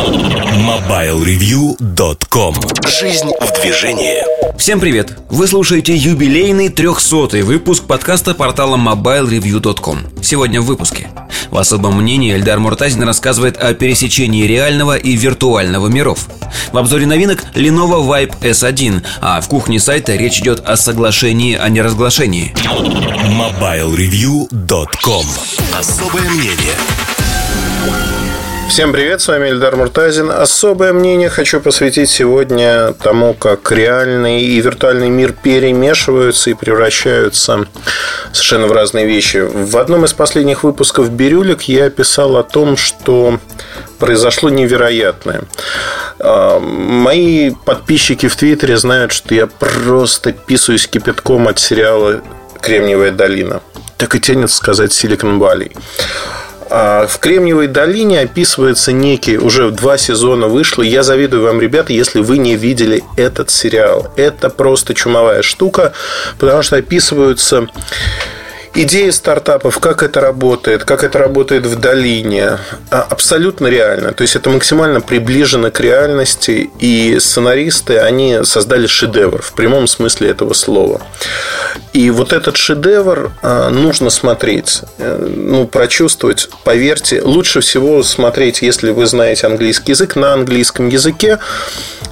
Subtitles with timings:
[0.00, 2.54] MobileReview.com
[2.88, 4.24] Жизнь в движении.
[4.56, 5.18] Всем привет!
[5.28, 11.08] Вы слушаете юбилейный 300 выпуск подкаста портала MobileReview.com Сегодня в выпуске.
[11.50, 16.28] В особом мнении Эльдар Муртазин рассказывает о пересечении реального и виртуального миров.
[16.72, 21.68] В обзоре новинок Lenovo Vibe S1 А в кухне сайта речь идет о соглашении, а
[21.68, 22.54] не разглашении.
[23.26, 25.26] MobileReview.com
[25.78, 26.74] Особое мнение
[28.70, 30.30] Всем привет, с вами Эльдар Муртазин.
[30.30, 37.66] Особое мнение хочу посвятить сегодня тому, как реальный и виртуальный мир перемешиваются и превращаются
[38.30, 39.38] совершенно в разные вещи.
[39.38, 43.40] В одном из последних выпусков «Бирюлик» я писал о том, что
[43.98, 45.42] произошло невероятное.
[46.20, 52.22] А, мои подписчики в Твиттере знают, что я просто писаюсь кипятком от сериала
[52.60, 53.62] «Кремниевая долина».
[53.96, 55.72] Так и тянет сказать «Силикон Валли».
[56.72, 60.82] А в Кремниевой долине описывается некий, уже два сезона вышло.
[60.82, 64.12] Я завидую вам, ребята, если вы не видели этот сериал.
[64.16, 65.92] Это просто чумовая штука,
[66.38, 67.66] потому что описываются
[68.72, 72.58] Идея стартапов, как это работает, как это работает в долине,
[72.90, 74.12] а, абсолютно реально.
[74.12, 80.30] То есть это максимально приближено к реальности, и сценаристы, они создали шедевр в прямом смысле
[80.30, 81.02] этого слова.
[81.92, 86.48] И вот этот шедевр а, нужно смотреть, э, ну, прочувствовать.
[86.62, 91.40] Поверьте, лучше всего смотреть, если вы знаете английский язык, на английском языке.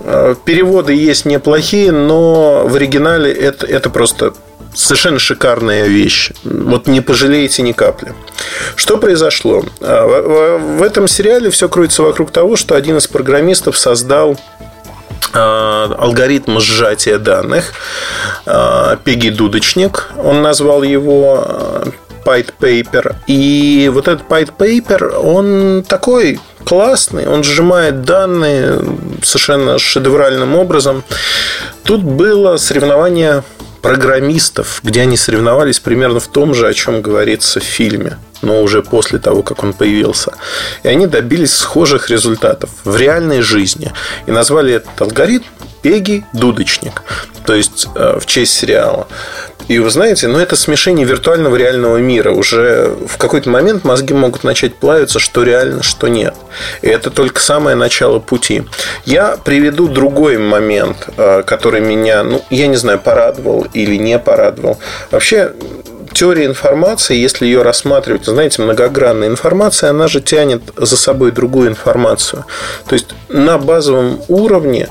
[0.00, 4.34] А, переводы есть неплохие, но в оригинале это, это просто
[4.74, 6.30] совершенно шикарная вещь.
[6.44, 8.14] Вот не пожалеете ни капли.
[8.76, 9.64] Что произошло?
[9.80, 14.38] А, в этом сериале все крутится вокруг того, что один из программистов создал
[15.32, 17.72] а, алгоритм сжатия данных
[18.46, 20.10] а, Пеги Дудочник.
[20.22, 21.84] Он назвал его
[22.24, 23.16] Pied Paper.
[23.26, 28.82] И вот этот Pied Paper, он такой классный, он сжимает данные
[29.22, 31.04] совершенно шедевральным образом.
[31.84, 33.44] Тут было соревнование
[33.84, 38.82] программистов, где они соревновались примерно в том же, о чем говорится в фильме, но уже
[38.82, 40.32] после того, как он появился.
[40.82, 43.92] И они добились схожих результатов в реальной жизни.
[44.26, 45.44] И назвали этот алгоритм
[45.82, 47.02] Пеги Дудочник.
[47.44, 49.06] То есть э, в честь сериала.
[49.68, 52.32] И вы знаете, ну это смешение виртуального и реального мира.
[52.32, 56.34] Уже в какой-то момент мозги могут начать плавиться, что реально, что нет.
[56.82, 58.64] И это только самое начало пути.
[59.04, 64.78] Я приведу другой момент, э, который меня, ну, я не знаю, порадовал или не порадовал.
[65.10, 65.52] Вообще,
[66.12, 72.44] теория информации, если ее рассматривать, знаете, многогранная информация, она же тянет за собой другую информацию.
[72.86, 74.88] То есть на базовом уровне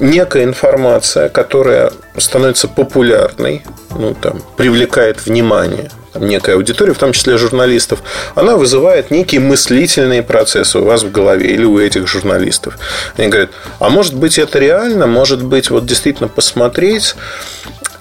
[0.00, 7.38] некая информация, которая становится популярной, ну, там, привлекает внимание там, некая аудитория, в том числе
[7.38, 8.02] журналистов,
[8.34, 12.78] она вызывает некие мыслительные процессы у вас в голове или у этих журналистов.
[13.16, 17.14] Они говорят, а может быть это реально, может быть вот действительно посмотреть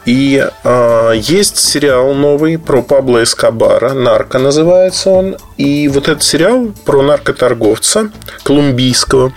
[0.08, 5.38] и э, есть сериал новый про Пабло Эскобара, «Нарко» называется он.
[5.58, 8.10] И вот этот сериал про наркоторговца
[8.44, 9.34] колумбийского,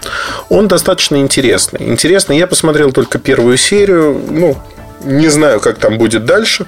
[0.48, 1.88] он достаточно интересный.
[1.88, 2.38] Интересный.
[2.38, 4.22] Я посмотрел только первую серию.
[4.30, 4.56] Ну,
[5.02, 6.66] не знаю, как там будет дальше.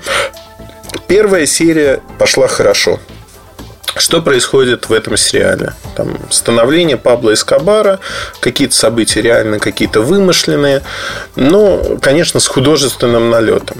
[1.06, 2.98] Первая серия пошла хорошо.
[3.96, 5.74] Что происходит в этом сериале?
[5.96, 8.00] Там становление Пабло Эскобара,
[8.40, 10.82] какие-то события реально, какие-то вымышленные,
[11.36, 13.76] но, конечно, с художественным налетом.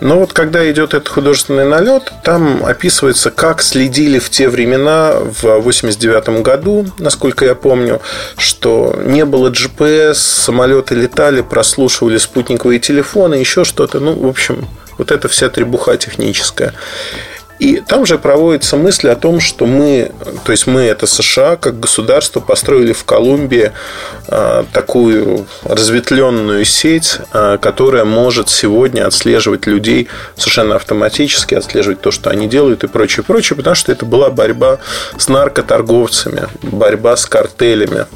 [0.00, 5.60] Но вот когда идет этот художественный налет, там описывается, как следили в те времена, в
[5.60, 8.00] 89 году, насколько я помню,
[8.36, 14.00] что не было GPS, самолеты летали, прослушивали спутниковые телефоны, еще что-то.
[14.00, 14.66] Ну, в общем,
[14.98, 16.74] вот это вся требуха техническая.
[17.58, 20.10] И там же проводится мысль о том, что мы,
[20.44, 23.72] то есть мы это США, как государство, построили в Колумбии
[24.28, 32.30] а, такую разветвленную сеть, а, которая может сегодня отслеживать людей совершенно автоматически, отслеживать то, что
[32.30, 34.78] они делают и прочее, прочее, потому что это была борьба
[35.16, 38.06] с наркоторговцами, борьба с картелями.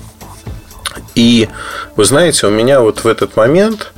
[1.18, 1.48] И
[1.96, 3.90] вы знаете, у меня вот в этот момент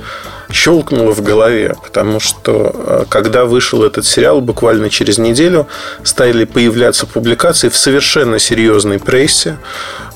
[0.51, 5.67] щелкнуло в голове, потому что э, когда вышел этот сериал, буквально через неделю
[6.03, 9.59] стали появляться публикации в совершенно серьезной прессе,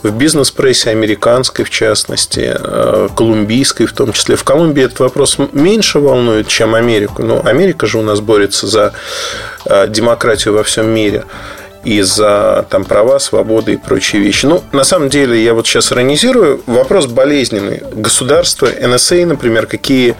[0.01, 4.35] в бизнес-прессе американской, в частности, э, колумбийской в том числе.
[4.35, 8.93] В Колумбии этот вопрос меньше волнует, чем Америку, но Америка же у нас борется за
[9.65, 11.23] э, демократию во всем мире
[11.85, 14.45] и за там, права, свободы и прочие вещи.
[14.47, 16.61] Ну, на самом деле, я вот сейчас иронизирую.
[16.65, 17.83] Вопрос болезненный.
[17.93, 20.15] Государство, НСА, например, какие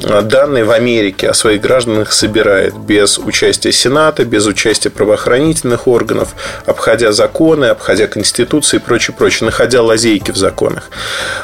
[0.00, 6.34] данные в Америке о своих гражданах собирает без участия Сената, без участия правоохранительных органов,
[6.66, 10.90] обходя законы, обходя Конституции и прочее, прочее, находя лазейки в законах.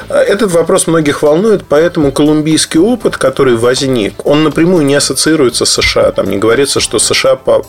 [0.09, 6.13] Этот вопрос многих волнует, поэтому колумбийский опыт, который возник, он напрямую не ассоциируется с США.
[6.13, 7.65] Там не говорится, что США по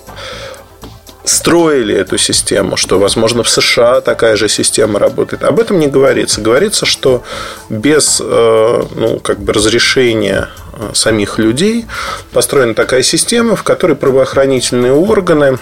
[1.23, 5.43] строили эту систему, что, возможно, в США такая же система работает.
[5.43, 6.41] Об этом не говорится.
[6.41, 7.23] Говорится, что
[7.69, 11.85] без э, ну, как бы разрешения э, самих людей
[12.31, 15.59] построена такая система, в которой правоохранительные органы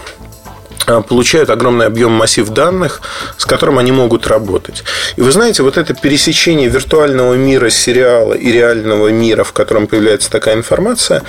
[1.00, 3.02] получают огромный объем массив данных,
[3.38, 4.84] с которым они могут работать.
[5.16, 10.30] И вы знаете, вот это пересечение виртуального мира сериала и реального мира, в котором появляется
[10.30, 11.24] такая информация,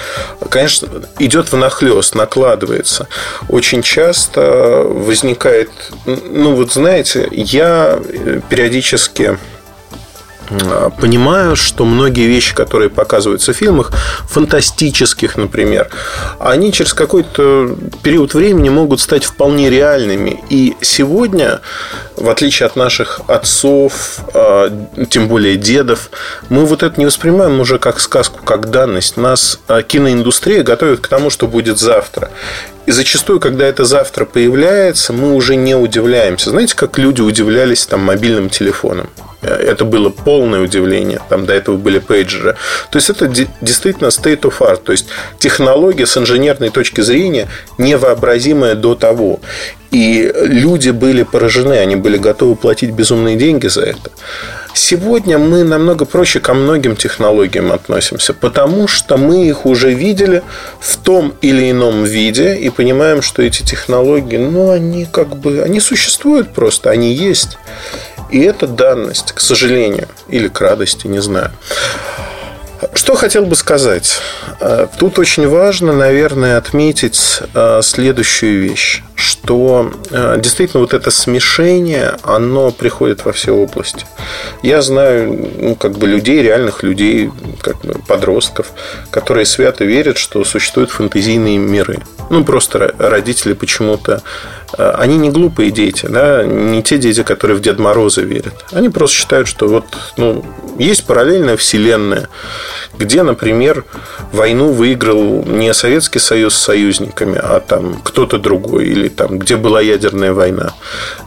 [0.51, 0.89] конечно,
[1.19, 3.07] идет в нахлест, накладывается.
[3.49, 5.71] Очень часто возникает,
[6.07, 8.01] ну вот знаете, я
[8.49, 9.39] периодически а,
[11.01, 13.93] понимаю, что многие вещи, которые показываются в фильмах,
[14.29, 15.89] фантастических, например,
[16.39, 20.43] они через какой-то период времени могут стать вполне реальными.
[20.51, 21.61] И сегодня,
[22.17, 24.71] в отличие от наших отцов, а,
[25.09, 26.11] тем более дедов,
[26.49, 29.17] мы вот это не воспринимаем уже как сказку, как данность.
[29.17, 32.31] Нас а, киноиндустрия готовит к тому, что будет завтра.
[32.85, 36.51] И зачастую, когда это завтра появляется, мы уже не удивляемся.
[36.51, 39.09] Знаете, как люди удивлялись там мобильным телефоном?
[39.41, 41.21] Это было полное удивление.
[41.29, 42.57] Там до этого были пейджеры.
[42.91, 43.27] То есть это
[43.61, 44.83] действительно state of art.
[44.85, 45.07] То есть
[45.39, 47.49] технология с инженерной точки зрения
[47.79, 49.41] невообразимая до того.
[49.93, 54.11] И люди были поражены, они были готовы платить безумные деньги за это.
[54.75, 60.43] Сегодня мы намного проще ко многим технологиям относимся, потому что мы их уже видели
[60.81, 65.79] в том или ином виде и понимаем, что эти технологии, ну, они как бы, они
[65.79, 67.59] существуют просто, они есть.
[68.31, 71.51] И это данность, к сожалению, или к радости, не знаю.
[72.95, 74.21] Что хотел бы сказать?
[74.61, 82.15] Э, тут очень важно, наверное, отметить э, следующую вещь, что э, действительно вот это смешение,
[82.23, 84.05] оно приходит во все области.
[84.63, 87.31] Я знаю ну, как бы людей, реальных людей,
[87.61, 88.73] как бы подростков,
[89.11, 92.03] которые свято верят, что существуют фэнтезийные миры.
[92.31, 94.23] Ну, просто родители почему-то
[94.79, 98.55] они не глупые дети, да, не те дети, которые в Дед Мороза верят.
[98.73, 99.85] Они просто считают, что вот
[100.17, 100.45] ну,
[100.79, 102.29] есть параллельная вселенная,
[102.99, 103.85] где, например,
[104.33, 109.81] войну выиграл не Советский Союз с союзниками, а там кто-то другой, или там, где была
[109.81, 110.73] ядерная война.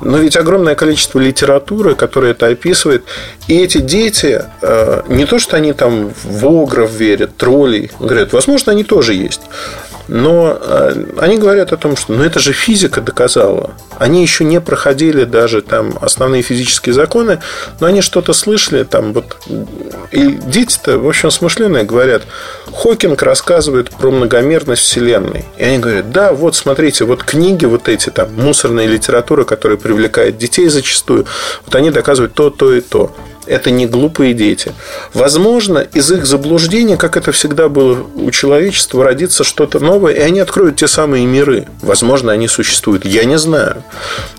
[0.01, 3.03] Но ведь огромное количество литературы, которая это описывает,
[3.47, 8.71] и эти дети, э, не то, что они там в огров верят, троллей, говорят, возможно,
[8.71, 9.41] они тоже есть.
[10.07, 13.71] Но э, они говорят о том, что ну, это же физика доказала.
[13.97, 17.41] Они еще не проходили даже там основные физические законы,
[17.79, 18.83] но они что-то слышали.
[18.83, 19.37] Там, вот,
[20.11, 22.23] и дети-то, в общем, смышленые говорят,
[22.71, 25.45] Хокинг рассказывает про многомерность Вселенной.
[25.57, 30.37] И они говорят, да, вот смотрите, вот книги вот эти, там, мусорная литература, которая привлекает
[30.37, 31.25] детей зачастую,
[31.65, 33.15] вот они доказывают то, то и то
[33.47, 34.73] это не глупые дети.
[35.13, 40.39] Возможно, из их заблуждения, как это всегда было у человечества, родится что-то новое, и они
[40.39, 41.67] откроют те самые миры.
[41.81, 43.05] Возможно, они существуют.
[43.05, 43.83] Я не знаю.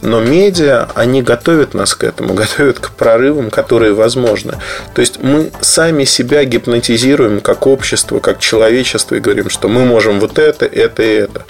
[0.03, 4.55] Но медиа, они готовят нас к этому, готовят к прорывам, которые возможны.
[4.95, 10.21] То есть мы сами себя гипнотизируем как общество, как человечество и говорим, что мы можем
[10.21, 11.45] вот это, это и это.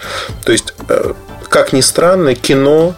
[0.45, 1.13] То есть э,
[1.49, 2.95] как ни странно, кино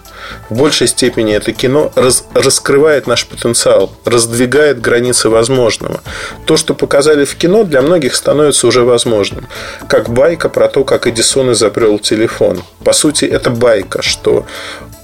[0.51, 6.01] в большей степени это кино раз, раскрывает наш потенциал, раздвигает границы возможного.
[6.47, 9.47] То, что показали в кино, для многих становится уже возможным.
[9.89, 12.63] Как байка про то, как Эдисон изобрел телефон.
[12.85, 14.47] По сути, это байка, что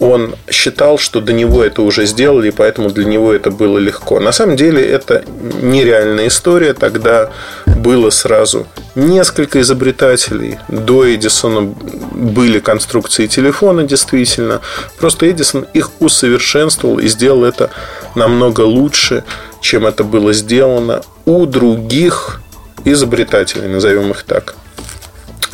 [0.01, 4.21] он считал, что до него это уже сделали, и поэтому для него это было легко.
[4.21, 5.25] На самом деле это
[5.63, 6.75] нереальная история.
[6.75, 7.31] Тогда
[7.67, 10.59] было сразу несколько изобретателей.
[10.69, 14.61] До Эдисона были конструкции телефона, действительно.
[14.99, 17.71] Просто Эдисон их усовершенствовал и сделал это
[18.15, 19.25] намного лучше,
[19.61, 22.41] чем это было сделано у других
[22.85, 24.55] изобретателей, назовем их так.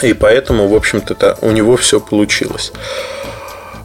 [0.03, 2.73] И поэтому, в общем-то, у него все получилось.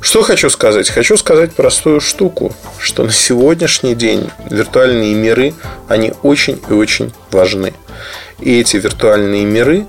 [0.05, 0.87] Что хочу сказать?
[0.91, 5.55] Хочу сказать простую штуку, что на сегодняшний день виртуальные миры,
[5.87, 7.73] они очень и очень важны.
[8.39, 9.87] И эти виртуальные миры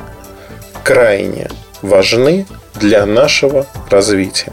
[0.82, 1.50] крайне
[1.82, 4.52] важны для нашего развития.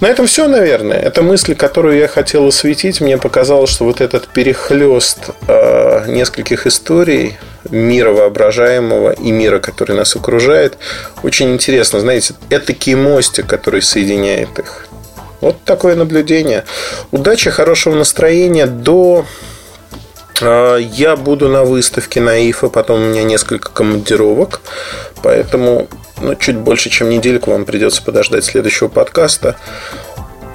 [0.00, 0.98] На этом все, наверное.
[0.98, 3.00] Это мысли, которую я хотел осветить.
[3.00, 7.36] Мне показалось, что вот этот перехлест э, нескольких историй
[7.70, 10.78] мира воображаемого и мира, который нас окружает.
[11.22, 14.86] Очень интересно, знаете, это мостик, который соединяет их.
[15.40, 16.64] Вот такое наблюдение.
[17.12, 18.66] Удачи, хорошего настроения.
[18.66, 19.24] До
[20.40, 24.60] А, я буду на выставке на ИФА, потом у меня несколько командировок,
[25.22, 25.88] поэтому
[26.20, 29.56] ну, чуть больше, чем недельку вам придется подождать следующего подкаста.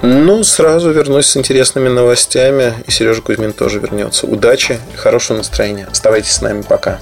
[0.06, 4.26] Ну, сразу вернусь с интересными новостями, и Сережа Кузьмин тоже вернется.
[4.26, 5.88] Удачи хорошего настроения.
[5.90, 7.00] Оставайтесь с нами, пока.